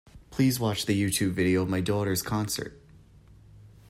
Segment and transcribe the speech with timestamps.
[0.31, 2.81] Please watch the Youtube video of my daughter's concert